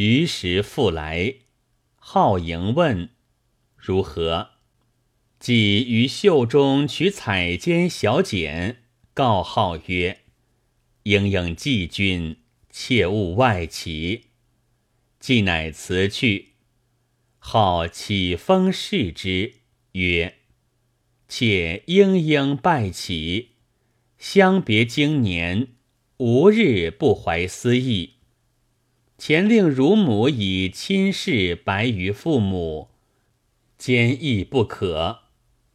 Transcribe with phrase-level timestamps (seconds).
[0.00, 1.34] 于时复来，
[1.96, 3.08] 好迎问
[3.76, 4.50] 如何？
[5.40, 10.20] 即于袖中取彩笺小简，告号曰
[11.02, 12.36] ：“英英季君，
[12.70, 14.26] 切勿外起。”
[15.18, 16.50] 既乃辞去，
[17.40, 19.54] 好起风视之，
[19.94, 20.36] 曰
[21.26, 23.48] ：“且莺莺拜起，
[24.16, 25.66] 相别经年，
[26.18, 28.12] 无日不怀思意。”
[29.18, 32.90] 前令乳母以亲事白于父母，
[33.76, 35.22] 坚毅不可，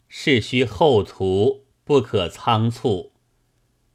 [0.08, 3.12] 事须后图，不可仓促。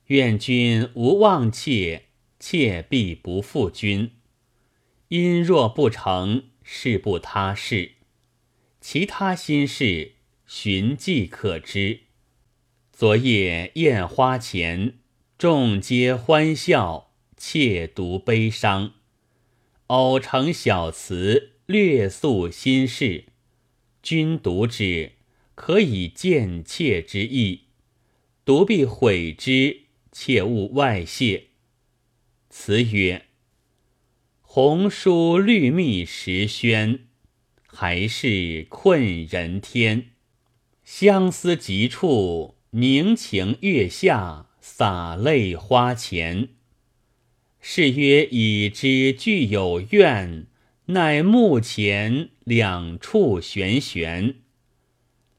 [0.08, 4.12] 愿君无忘切，切必不负君。
[5.08, 7.92] 因若不成，事不他事，
[8.82, 10.12] 其他心事
[10.46, 12.00] 寻迹可知。
[12.92, 14.98] 昨夜宴花前，
[15.38, 18.92] 众皆欢笑，妾独悲伤。
[19.88, 23.24] 偶成小词，略诉心事，
[24.02, 25.12] 君读之，
[25.54, 27.68] 可以见妾之意；
[28.44, 31.44] 独必悔之，切勿外泄。
[32.50, 33.28] 词曰
[34.42, 37.06] ：“红书绿密时宣，
[37.66, 40.10] 还是困人天。
[40.84, 46.50] 相思急处，凝情月下，洒泪花前。”
[47.70, 50.46] 是曰已知具有怨，
[50.86, 54.36] 乃目前两处悬悬。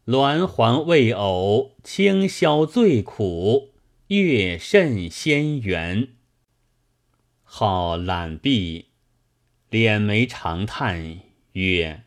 [0.06, 3.72] 鸾环未偶，清宵最苦，
[4.10, 6.10] 月甚仙缘。
[7.42, 8.86] 好懒毕，
[9.72, 11.22] 敛眉长叹
[11.54, 12.04] 曰：“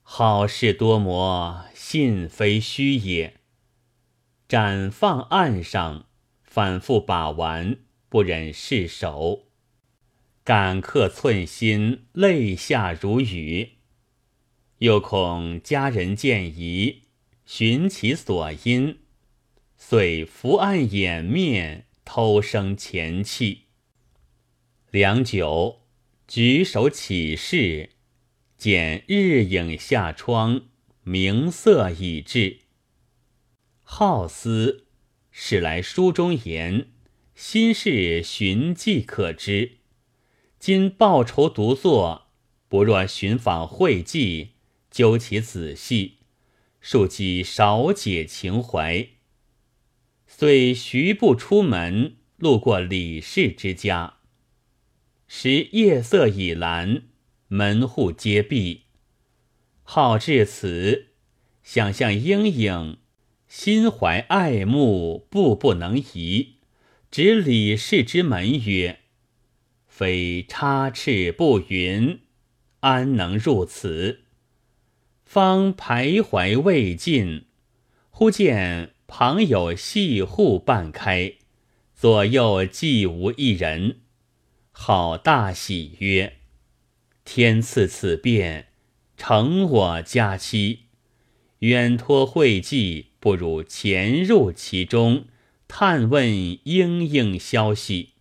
[0.00, 3.34] 好事多磨，信非虚也。”
[4.48, 6.06] 展放案上，
[6.42, 7.76] 反复把玩。
[8.08, 9.48] 不忍释手，
[10.42, 13.72] 感客寸心，泪下如雨。
[14.78, 17.02] 又恐家人见疑，
[17.44, 19.00] 寻其所因，
[19.76, 23.64] 遂伏案掩面，偷生前气。
[24.90, 25.80] 良久，
[26.26, 27.90] 举手起视，
[28.56, 30.62] 见日影下窗，
[31.02, 32.60] 明色已至。
[33.82, 34.86] 好思，
[35.30, 36.88] 使来书中言。
[37.40, 39.76] 心事寻迹可知，
[40.58, 42.26] 今报仇独作，
[42.66, 44.54] 不若寻访会稽，
[44.90, 46.16] 究其仔细，
[46.80, 49.06] 庶几少解情怀。
[50.26, 54.14] 遂徐步出门，路过李氏之家，
[55.28, 57.02] 时夜色已阑，
[57.46, 58.86] 门户皆闭。
[59.84, 61.10] 好至此，
[61.62, 62.98] 想象莺莺，
[63.46, 66.57] 心怀爱慕，步步能移。
[67.10, 68.98] 指李氏之门曰
[69.88, 72.20] ：“非插翅不云，
[72.80, 74.20] 安能入此？”
[75.24, 77.46] 方徘徊未尽，
[78.10, 81.32] 忽见旁有细户半开，
[81.94, 84.00] 左右既无一人，
[84.70, 86.34] 好大喜曰
[87.24, 88.68] ：“天赐此便，
[89.16, 90.80] 成我佳期。
[91.60, 95.24] 远托会稽，不如潜入其中。”
[95.68, 96.26] 探问
[96.64, 98.14] 莺莺消息，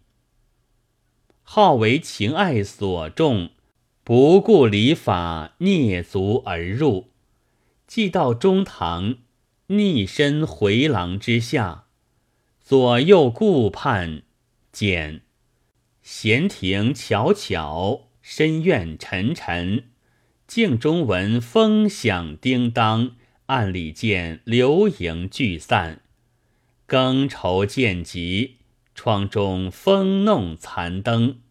[1.42, 3.52] 好为情爱所重，
[4.04, 7.10] 不顾礼法，蹑足而入。
[7.88, 9.16] 既到中堂，
[9.68, 11.86] 逆身回廊之下，
[12.60, 14.24] 左右顾盼，
[14.72, 15.22] 见
[16.04, 19.86] 闲庭悄悄，深院沉沉。
[20.46, 23.16] 镜中闻风响叮当，
[23.48, 26.02] 暗里见流萤聚散。
[26.88, 28.60] 更愁渐急，
[28.96, 31.42] 窗中风弄残灯。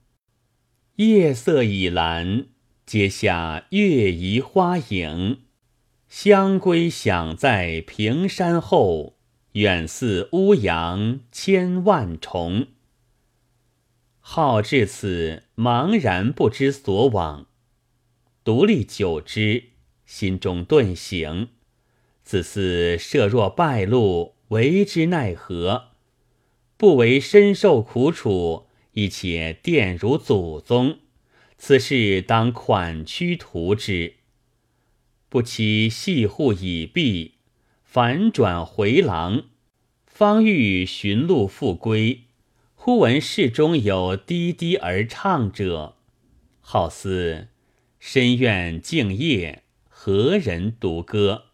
[0.95, 2.47] 夜色已阑，
[2.87, 5.43] 阶下月移花影。
[6.09, 9.19] 香归响在平山后，
[9.53, 12.69] 远似乌阳千万重。
[14.21, 17.47] 好至此，茫然不知所往。
[18.43, 19.65] 独立久之，
[20.07, 21.51] 心中顿醒，
[22.23, 24.36] 自似设若败露。
[24.49, 25.89] 为之奈何？
[26.77, 30.99] 不为身受苦楚，亦且玷辱祖宗。
[31.59, 34.15] 此事当款屈图之。
[35.29, 37.35] 不期细户已闭，
[37.83, 39.45] 反转回廊，
[40.07, 42.25] 方欲寻路复归，
[42.75, 45.97] 忽闻室中有低低而唱者，
[46.61, 47.49] 好似
[47.99, 51.46] 深院静夜，何人独歌？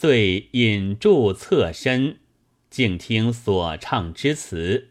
[0.00, 2.20] 遂引柱侧身，
[2.70, 4.90] 静听所唱之词，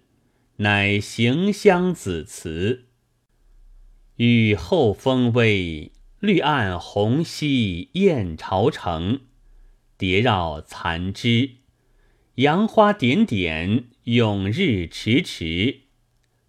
[0.58, 2.88] 乃行香子词。
[4.18, 9.22] 雨后风微，绿岸红溪燕巢城，
[9.98, 11.52] 蝶绕残枝，
[12.36, 15.84] 杨花点点，永日迟迟。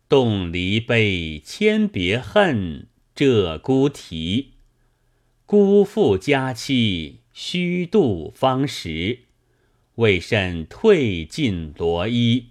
[0.09, 4.55] 动离悲，千别恨，鹧鸪啼。
[5.47, 9.21] 辜负佳期，虚度芳时。
[9.95, 12.47] 为甚褪尽罗衣？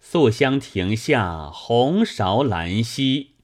[0.00, 3.36] 素香亭下，红芍兰兮。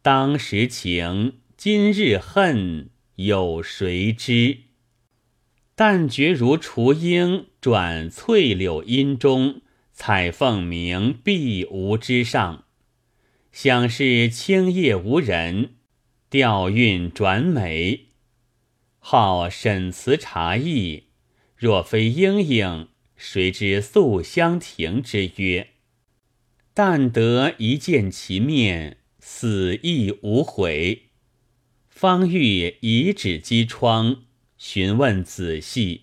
[0.00, 4.60] 当时情，今日恨，有谁知？
[5.74, 9.60] 但觉如雏鹰转翠柳阴中。
[9.92, 12.64] 彩凤鸣碧梧之上，
[13.52, 15.74] 想是青叶无人，
[16.30, 18.06] 调韵转美。
[19.04, 21.08] 好审词察意，
[21.56, 25.70] 若非莺莺，谁知素香亭之约？
[26.72, 31.10] 但得一见其面，死亦无悔。
[31.88, 34.22] 方欲以指击窗，
[34.56, 36.02] 询问仔细，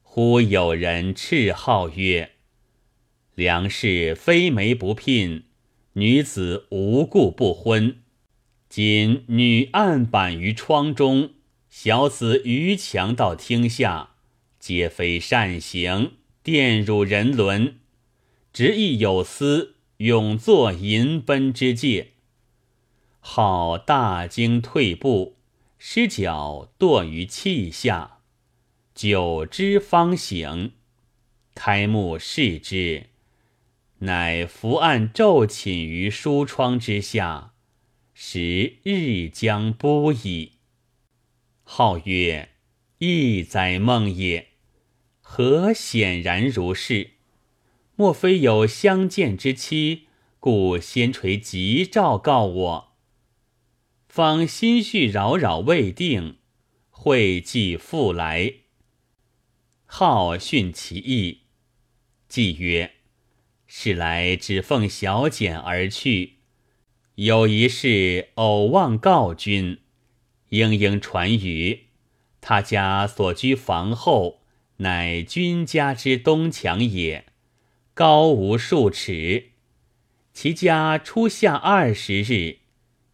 [0.00, 2.30] 忽有人斥号曰。
[3.34, 5.44] 梁氏非媒不聘，
[5.92, 7.98] 女子无故不婚。
[8.70, 11.34] 今女案板于窗中，
[11.72, 14.10] 小子逾墙到厅下，
[14.58, 16.12] 皆非善行，
[16.44, 17.78] 玷辱人伦，
[18.52, 22.08] 执意有司，永作淫奔之戒。
[23.20, 25.38] 好大惊退步，
[25.78, 28.18] 失脚堕于器下，
[28.94, 30.72] 久之方醒，
[31.54, 33.06] 开目视之。
[34.00, 37.54] 乃伏案骤寝于书窗之下，
[38.12, 40.52] 时日将不矣。
[41.74, 42.50] 号曰
[43.00, 44.48] ：“亦哉梦也！
[45.22, 47.12] 何显然如是？
[47.96, 50.02] 莫非有相见之期，
[50.38, 52.92] 故先垂吉兆告我？
[54.06, 56.36] 方心绪扰扰未定，
[56.90, 58.52] 会既复来。
[59.86, 61.44] 号讯其意，
[62.28, 62.96] 既曰。”
[63.66, 66.34] 是来只奉小简而去，
[67.14, 69.78] 有一事偶望告君。
[70.52, 71.84] 莺莺传语，
[72.42, 74.42] 他家所居房后，
[74.76, 77.24] 乃君家之东墙也，
[77.94, 79.52] 高无数尺。
[80.34, 82.58] 其家初夏二十日，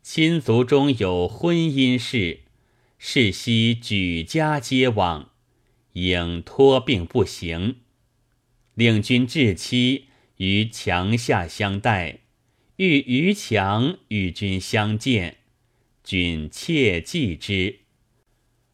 [0.02, 2.40] 亲族中有婚姻事，
[2.98, 5.30] 世夕举家皆往，
[5.92, 7.76] 应托病不行，
[8.74, 10.06] 令君至期。
[10.38, 12.20] 于墙下相待，
[12.76, 15.37] 欲于墙与君相见，
[16.08, 17.80] 君切记之。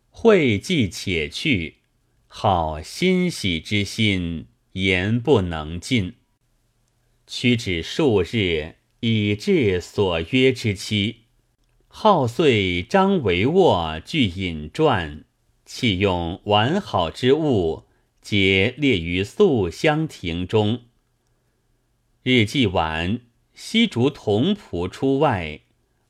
[0.09, 1.79] 会既且去，
[2.29, 6.15] 好欣喜之心，言不能尽。
[7.27, 11.23] 屈指数日，以至所约之期。
[11.89, 15.25] 号遂张帷幄，具引传，
[15.65, 17.83] 弃用完好之物，
[18.23, 20.83] 皆列于素香亭中。
[22.23, 23.23] 日既晚，
[23.55, 25.63] 西竹同仆出外，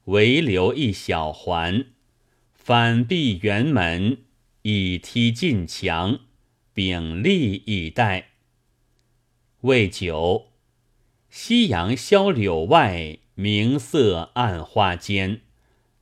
[0.04, 1.86] 唯留一小环，
[2.52, 4.18] 反闭辕门，
[4.62, 6.20] 以梯进墙，
[6.74, 8.28] 秉立以待。
[9.62, 10.48] 未久，
[11.30, 15.40] 夕阳消柳外，明色暗花间，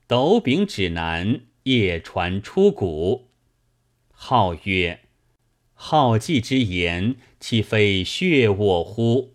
[0.08, 3.28] 斗柄指南，夜传出谷。
[4.10, 5.02] 号曰
[5.74, 9.34] ：“好计之言，岂非血我乎？”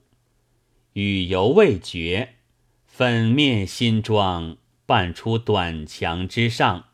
[0.94, 2.36] 语犹未绝，
[2.98, 6.86] 粉面新妆，扮出短墙之上。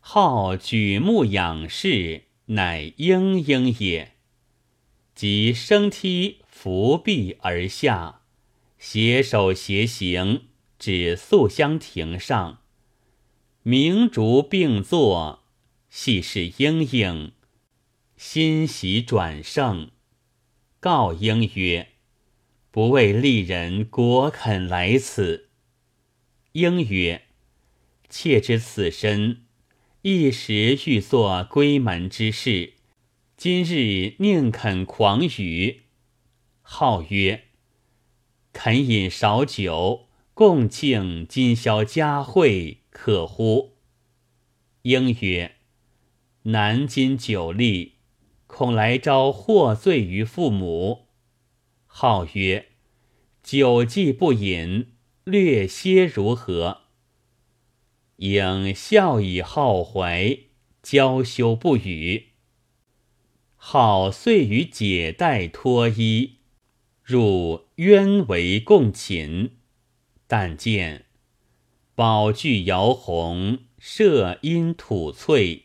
[0.00, 4.14] 好举目仰视，乃莺莺也。
[5.14, 8.22] 即升梯扶壁而下，
[8.76, 10.48] 携手携行，
[10.80, 12.58] 至素香亭上，
[13.62, 15.44] 明烛并坐，
[15.88, 17.30] 细视莺莺，
[18.16, 19.92] 欣喜转胜，
[20.80, 21.92] 告莺曰。
[22.70, 25.48] 不为利人果肯来此。
[26.52, 27.22] 应曰
[28.10, 29.44] ：“妾知此身，
[30.02, 32.74] 一时欲作闺门之事，
[33.36, 35.82] 今日宁肯狂语。”
[36.60, 37.44] 号曰
[38.52, 43.78] ：“肯饮少酒，共庆今宵佳会，可乎？”
[44.82, 45.56] 应曰
[46.44, 47.94] ：“南今酒力，
[48.46, 51.06] 恐来招获罪于父母。”
[52.00, 52.66] 号曰
[53.42, 54.92] ：“酒既不饮，
[55.24, 56.82] 略歇如何？”
[58.18, 60.38] 应笑以好怀，
[60.80, 62.26] 娇羞不语。
[63.56, 66.36] 好遂与解带脱衣，
[67.02, 69.56] 入渊围共寝。
[70.28, 71.06] 但见
[71.96, 75.64] 宝具摇红，射阴吐翠。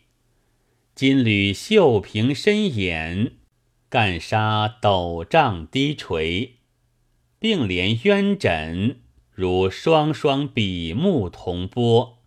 [0.96, 3.34] 金缕绣屏深掩，
[3.94, 6.56] 干沙斗帐低垂。
[7.38, 9.00] 并联鸳枕，
[9.32, 12.18] 如双双比目同波。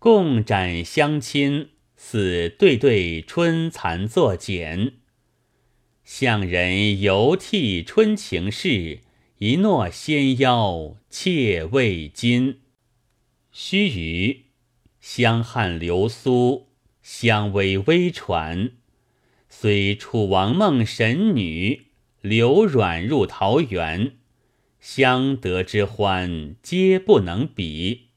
[0.00, 4.94] 共展相亲，似对对春蚕作茧。
[6.02, 8.98] 向人犹替春情事，
[9.38, 12.62] 一诺纤腰妾未金。
[13.52, 14.38] 须臾，
[15.00, 16.66] 香汗流苏，
[17.00, 18.72] 香微微传。
[19.58, 21.86] 虽楚王梦神女，
[22.20, 24.16] 流软入桃源。
[24.80, 28.08] 相得之欢，皆不能比。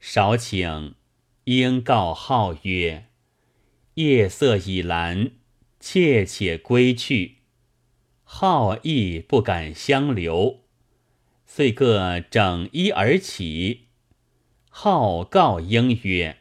[0.00, 0.94] 少顷，
[1.44, 3.08] 应告号曰
[3.96, 5.32] ：“夜色已阑，
[5.78, 7.36] 妾且归去。”
[8.24, 10.60] 号亦不敢相留，
[11.44, 13.88] 遂各整衣而起。
[14.70, 16.38] 号告应曰：“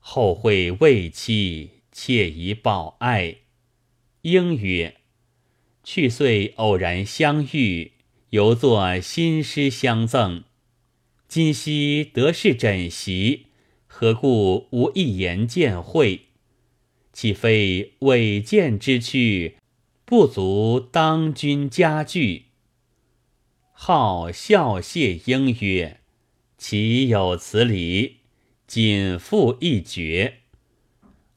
[0.00, 3.36] 后会未期，妾已保爱。”
[4.20, 4.96] 应曰
[5.82, 7.92] ：“去岁偶然相遇，
[8.30, 10.44] 犹作新诗相赠。
[11.28, 13.46] 今夕得是枕席，
[13.86, 16.26] 何故无一言见会？
[17.12, 19.56] 岂非违谏之躯，
[20.04, 22.46] 不足当君家具？”
[23.72, 26.00] 号笑谢应曰。
[26.56, 28.20] 岂有此理？
[28.66, 30.43] 仅复一绝。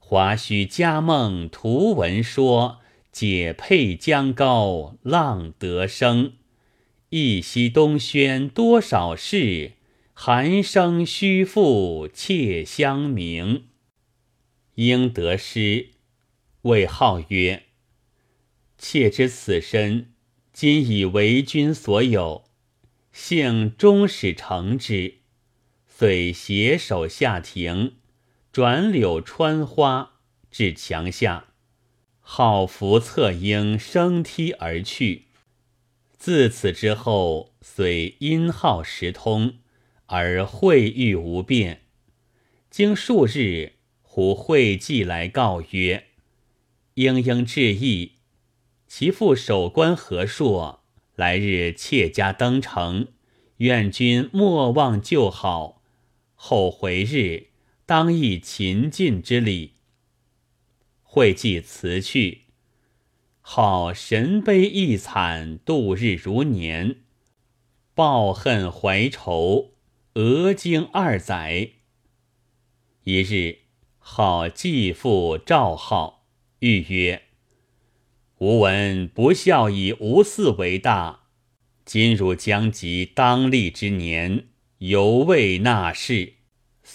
[0.09, 2.79] 华胥家梦图文说，
[3.11, 6.35] 解佩江高浪得声。
[7.09, 9.73] 一夕东轩多少事，
[10.13, 13.65] 寒声虚复妾相鸣。
[14.75, 15.89] 应得诗，
[16.61, 17.63] 谓号曰
[18.79, 20.13] ：“妾知此身，
[20.53, 22.45] 今已为君所有。”
[23.11, 25.15] 幸终始成之，
[25.85, 27.95] 遂携手下庭，
[28.57, 30.13] 转柳穿花，
[30.49, 31.49] 至墙下，
[32.19, 35.25] 好扶侧应升梯而去。
[36.17, 39.59] 自此之后，虽音号时通，
[40.07, 41.83] 而会遇无变。
[42.71, 46.05] 经数日，胡会计来告曰
[46.95, 48.13] ：“莺莺致意，
[48.87, 50.81] 其父守关何硕。”
[51.15, 53.09] 来日妾家登城，
[53.57, 55.83] 愿君莫忘旧好。
[56.33, 57.49] 后回日，
[57.87, 59.75] 当诣秦晋之礼。
[61.03, 62.41] 会寄辞去，
[63.39, 66.97] 好神悲意惨，度日如年，
[67.95, 69.71] 抱恨怀愁，
[70.15, 71.69] 俄经二载。
[73.05, 73.59] 一日，
[73.99, 76.25] 好继父赵浩，
[76.59, 77.21] 欲曰。
[78.39, 81.21] 吾闻不孝以无嗣为大，
[81.85, 86.33] 今汝将及当立之年，犹未纳仕，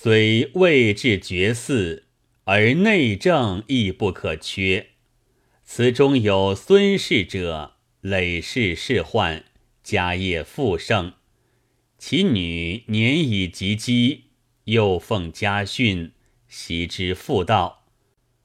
[0.04, 2.02] 虽未至绝嗣，
[2.42, 4.88] 而内政亦不可缺。
[5.62, 9.44] 此中有孙氏者，累世仕宦，
[9.84, 11.12] 家业富盛，
[11.98, 14.22] 其女年已及笄，
[14.64, 16.10] 又奉家训，
[16.48, 17.84] 习之妇道。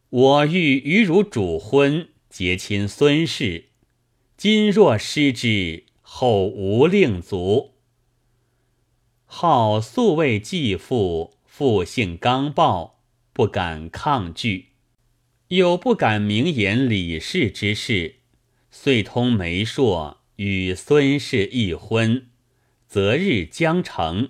[0.10, 2.10] 我欲与汝主婚。
[2.30, 3.70] 结亲孙氏，
[4.38, 7.72] 今若失之，后无令足。
[9.26, 13.00] 好素为继父，父性刚暴，
[13.34, 14.74] 不敢抗拒，
[15.48, 18.18] 又不敢明言李氏之事，
[18.70, 22.28] 遂通媒妁，与孙氏议婚，
[22.86, 24.30] 择日将成。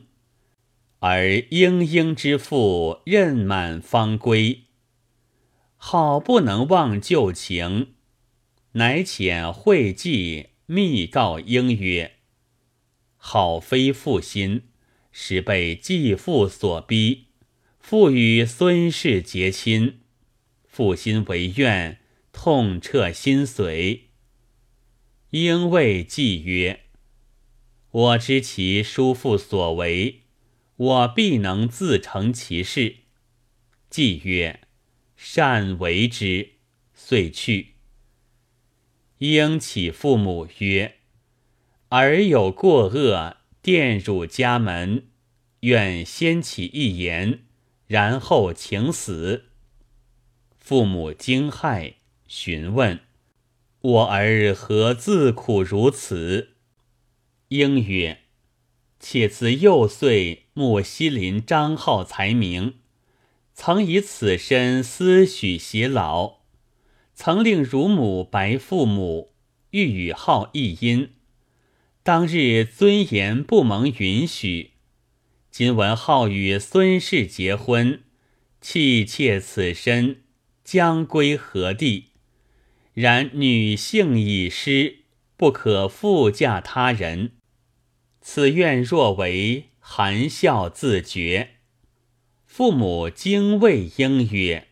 [1.00, 4.62] 而莺莺之父任满方归，
[5.76, 7.96] 好不能忘旧情。
[8.72, 12.20] 乃遣会稽密告应曰
[13.18, 14.70] ：“好非负心，
[15.20, 17.26] 时被继父所逼，
[17.80, 20.02] 父与孙氏结亲，
[20.68, 22.00] 父心为怨，
[22.32, 24.02] 痛彻心髓。”
[25.32, 26.82] 应谓季曰
[27.90, 30.22] ：“我知其叔父所为，
[30.76, 32.98] 我必能自成其事。”
[33.90, 34.60] 季曰
[35.18, 36.52] ：“善为之。”
[36.94, 37.74] 遂去。
[39.18, 40.98] 应启父母曰
[41.90, 43.37] ：“儿有过恶，
[43.68, 45.08] 玷辱家门，
[45.60, 47.40] 愿先起一言，
[47.86, 49.48] 然后请死。”
[50.58, 51.96] 父母惊骇，
[52.30, 53.02] 询问
[53.82, 56.52] ：“我儿何自苦如此？”
[57.50, 58.20] 应曰
[59.02, 62.76] ：“妾自幼岁慕西林张浩才名，
[63.54, 66.38] 曾以此身思许偕老。”
[67.14, 69.34] 曾令乳母白父母，
[69.72, 71.16] 欲与号一音。
[72.08, 74.72] 当日尊严不蒙允许，
[75.52, 78.02] 今闻浩与孙氏结婚，
[78.62, 80.22] 弃妾此身，
[80.64, 82.06] 将归何地？
[82.94, 85.00] 然女性已失，
[85.36, 87.34] 不可复嫁他人。
[88.22, 91.56] 此愿若为，含笑自绝。
[92.46, 94.70] 父母惊谓应曰：“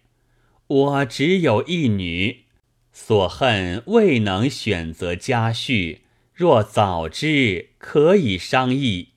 [0.68, 2.46] 我只有一女，
[2.94, 5.98] 所恨未能选择家婿。
[6.36, 9.14] 若早知，可以商议。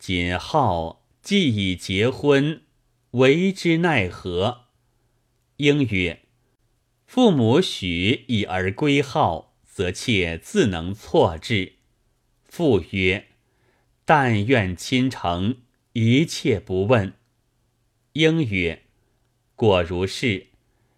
[0.00, 2.62] 今浩既已结婚，
[3.12, 4.62] 为之奈何？”
[5.58, 6.22] 应曰
[7.06, 11.74] ：“父母许以儿归号，则妾自能错之。”
[12.42, 13.28] 父曰
[14.04, 15.58] ：“但愿亲诚，
[15.92, 17.12] 一切不问。”
[18.14, 18.86] 应曰
[19.54, 20.48] ：“果如是，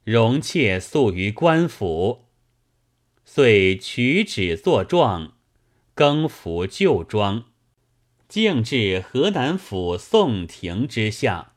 [0.04, 2.24] 容妾宿于官府。”
[3.26, 5.36] 遂取纸作状，
[5.94, 7.44] 更服旧装，
[8.26, 11.52] 径至河南府宋庭之下。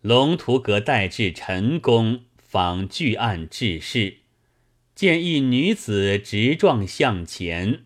[0.00, 4.18] 龙图阁待至陈宫，访巨案致事，
[4.94, 7.84] 见一女子执状向前，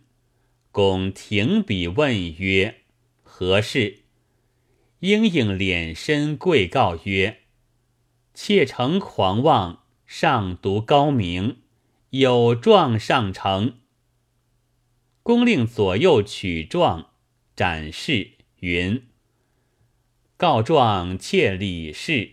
[0.71, 2.83] 公停笔问曰
[3.25, 4.03] ：“何事？”
[5.01, 7.41] 应应脸身跪告曰
[8.33, 11.57] ：“妾诚狂妄，上读高明，
[12.11, 13.79] 有状上呈。”
[15.23, 17.11] 公令左右取状，
[17.55, 19.05] 展示云
[20.37, 22.33] ：“告状妾李氏，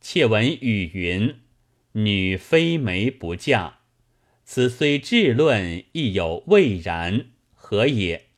[0.00, 1.36] 妾闻语云
[1.92, 3.80] ：‘女非媒不嫁。’
[4.44, 8.28] 此虽至论，亦有未然，何也？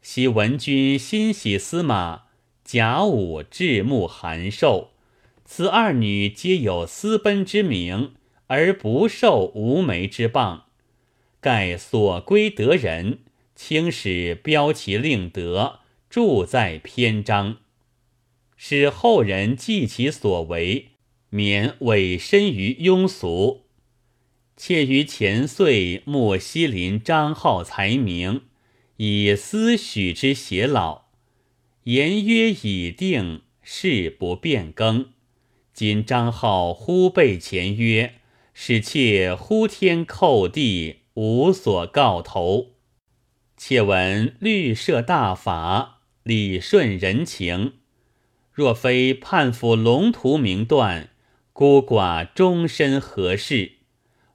[0.00, 2.24] 昔闻君心喜司马。”
[2.68, 4.90] 甲午至暮寒寿，
[5.46, 8.12] 此二女皆有私奔之名，
[8.46, 10.64] 而不受无媒之谤。
[11.40, 13.20] 盖所归得人，
[13.54, 15.80] 轻使标其令德，
[16.10, 17.58] 著在篇章，
[18.56, 20.88] 使后人记其所为，
[21.30, 23.66] 免委身于庸俗。
[24.56, 28.42] 妾于前岁莫西林张浩才名，
[28.96, 31.02] 以私许之偕老。
[31.84, 35.10] 言约已定，事不变更。
[35.72, 38.14] 今张浩忽背前约，
[38.52, 42.74] 使妾呼天叩地，无所告头。
[43.56, 47.72] 且闻律设大法，理顺人情。
[48.52, 51.10] 若非判府龙图明断，
[51.52, 53.72] 孤寡终身何事？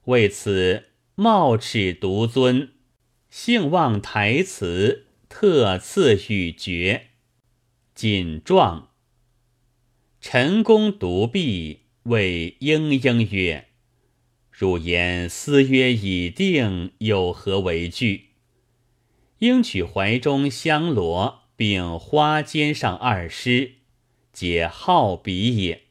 [0.04, 2.72] 为此冒齿独尊，
[3.30, 7.06] 幸望台词，特赐语绝。
[7.94, 8.90] 谨状。
[10.20, 13.68] 陈公独臂，谓莺莺曰
[14.56, 18.28] ：“汝言私约已定，有何为惧？”
[19.40, 23.72] 应取怀中香罗，并花笺上二诗，
[24.32, 25.82] 皆好笔也。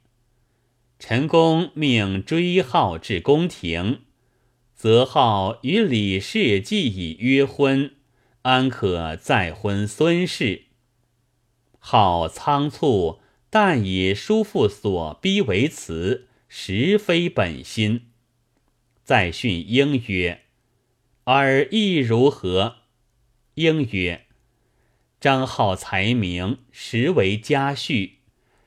[0.98, 4.04] 陈公命追号至宫廷，
[4.74, 7.92] 则号与李氏既已约婚，
[8.44, 10.68] 安可再婚孙氏？
[11.80, 18.06] 好仓促，但以叔父所逼为辞，实非本心。
[19.04, 20.42] 再训应曰
[21.26, 22.78] ：“尔意如何？”
[23.56, 24.26] 应曰
[25.20, 28.14] ：“张浩才名，实为家婿，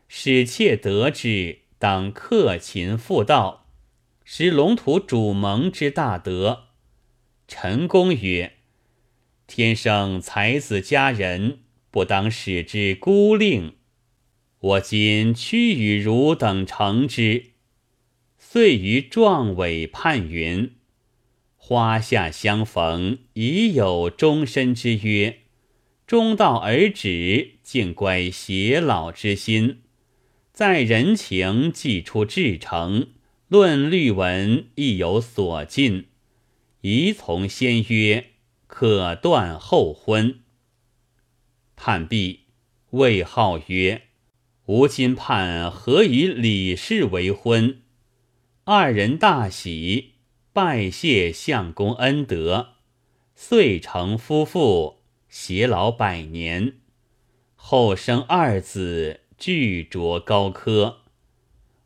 [0.09, 3.67] 使妾得之，当克勤妇道，
[4.25, 6.69] 使龙图主盟之大德。”
[7.49, 8.55] 陈公曰
[9.47, 13.77] ：“天生才子佳人。”不当使之孤令，
[14.59, 17.53] 我今屈与汝等成之。
[18.57, 20.77] 遂于壮伟判云：
[21.59, 25.41] 花下相逢，已有终身之约。
[26.07, 29.83] 终道而止，竟乖偕老之心。
[30.55, 33.09] 在人情既出至诚，
[33.49, 36.07] 论律文亦有所尽。
[36.81, 38.25] 宜从先约，
[38.67, 40.41] 可断后婚。
[41.77, 42.45] 判毕，
[42.93, 44.05] 魏浩曰
[44.65, 47.81] ：“吾今判何以李氏为婚？”
[48.69, 50.15] 二人大喜，
[50.53, 52.71] 拜谢相公恩德，
[53.37, 56.79] 遂成夫妇，偕老百年。
[57.55, 61.03] 后生二子，俱着高科，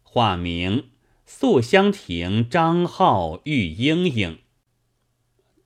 [0.02, 0.84] 化名
[1.26, 4.38] 素香亭张浩、玉莺莺。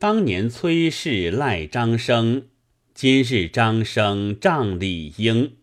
[0.00, 2.48] 当年崔氏赖张生。
[2.92, 5.58] 今日张生仗李英，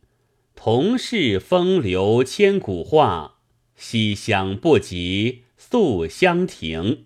[0.56, 3.41] 同是风流千古话，
[3.82, 7.06] 西厢不及宿香亭。